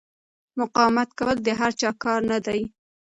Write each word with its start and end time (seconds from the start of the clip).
مقاومت 0.59 1.09
کول 1.19 1.37
د 1.43 1.47
هر 1.59 1.71
چا 1.81 1.89
کار 2.03 2.19
نه 2.31 2.39
دی. 2.45 2.61